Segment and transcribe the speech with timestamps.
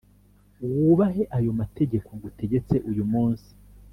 [0.73, 3.49] wubahe ayo mategeko ngutegetse uyu munsi